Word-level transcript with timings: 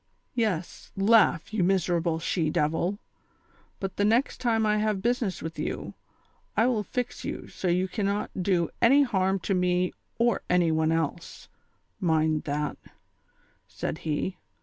"Yes, 0.33 0.91
laugh, 0.97 1.53
you 1.53 1.63
miserable 1.63 2.17
she 2.17 2.49
devil; 2.49 2.97
but 3.79 3.97
the 3.97 4.03
next 4.03 4.39
time 4.41 4.65
I 4.65 4.77
have 4.79 5.03
business 5.03 5.43
with 5.43 5.59
you, 5.59 5.93
I 6.57 6.65
will 6.65 6.81
fix 6.81 7.23
you 7.23 7.47
so 7.49 7.67
you 7.67 7.87
cannot 7.87 8.31
do 8.41 8.71
any 8.81 9.03
harm 9.03 9.37
to 9.41 9.53
me 9.53 9.93
or 10.17 10.41
any 10.49 10.71
one 10.71 10.91
else, 10.91 11.49
mind 11.99 12.45
that," 12.45 12.79
said 13.67 13.99
he. 13.99 14.37